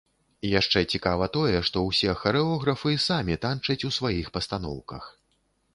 [0.59, 5.03] Яшчэ цікава тое, што ўсе харэографы самі танчаць у сваіх пастаноўках.